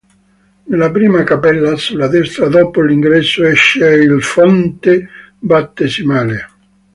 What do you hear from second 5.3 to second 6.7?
Battesimale".